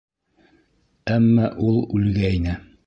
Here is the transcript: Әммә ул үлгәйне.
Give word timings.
Әммә 1.19 1.53
ул 1.69 1.81
үлгәйне. 1.99 2.63